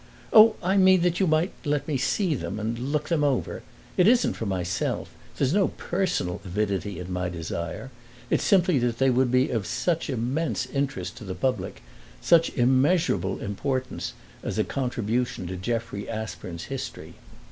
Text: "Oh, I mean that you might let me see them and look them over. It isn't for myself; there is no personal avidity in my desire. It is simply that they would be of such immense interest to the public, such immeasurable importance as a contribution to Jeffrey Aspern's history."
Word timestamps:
"Oh, 0.33 0.55
I 0.63 0.77
mean 0.77 1.01
that 1.03 1.19
you 1.19 1.27
might 1.27 1.53
let 1.63 1.87
me 1.87 1.95
see 1.95 2.33
them 2.33 2.59
and 2.59 2.79
look 2.91 3.09
them 3.09 3.23
over. 3.23 3.61
It 3.97 4.07
isn't 4.07 4.33
for 4.33 4.47
myself; 4.47 5.11
there 5.37 5.45
is 5.45 5.53
no 5.53 5.67
personal 5.67 6.41
avidity 6.43 6.97
in 6.99 7.13
my 7.13 7.29
desire. 7.29 7.91
It 8.31 8.39
is 8.39 8.41
simply 8.41 8.79
that 8.79 8.97
they 8.97 9.11
would 9.11 9.29
be 9.29 9.49
of 9.51 9.67
such 9.67 10.09
immense 10.09 10.65
interest 10.65 11.17
to 11.17 11.23
the 11.23 11.35
public, 11.35 11.83
such 12.19 12.49
immeasurable 12.57 13.39
importance 13.41 14.13
as 14.41 14.57
a 14.57 14.63
contribution 14.63 15.45
to 15.45 15.55
Jeffrey 15.55 16.09
Aspern's 16.09 16.63
history." 16.63 17.13